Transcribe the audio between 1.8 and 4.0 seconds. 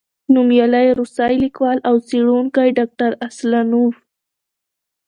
او څېړونکی، ډاکټر اسلانوف،